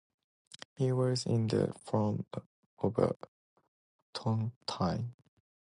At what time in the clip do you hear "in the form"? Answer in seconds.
1.27-2.25